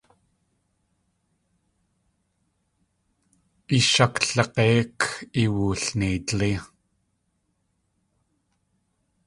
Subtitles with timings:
[3.77, 4.99] Ishaklig̲éik
[5.41, 6.51] iwulneidlí.